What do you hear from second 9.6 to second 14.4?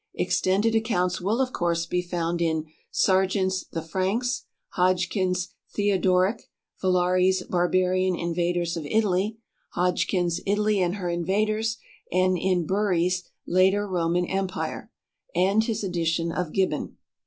Hodgkin's "Italy and Her Invaders," and in Bury's "Later Roman